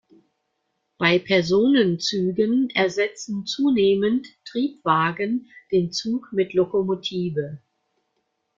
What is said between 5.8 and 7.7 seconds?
Zug mit Lokomotive.